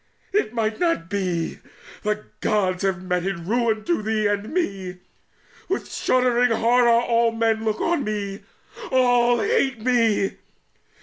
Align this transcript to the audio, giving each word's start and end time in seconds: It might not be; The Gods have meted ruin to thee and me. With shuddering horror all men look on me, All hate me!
It 0.33 0.51
might 0.51 0.79
not 0.79 1.11
be; 1.11 1.59
The 2.01 2.25
Gods 2.39 2.81
have 2.81 3.03
meted 3.03 3.41
ruin 3.41 3.83
to 3.83 4.01
thee 4.01 4.25
and 4.25 4.51
me. 4.51 4.97
With 5.69 5.93
shuddering 5.93 6.49
horror 6.49 6.89
all 6.89 7.31
men 7.31 7.63
look 7.63 7.79
on 7.81 8.03
me, 8.03 8.41
All 8.91 9.39
hate 9.41 9.79
me! 9.81 10.37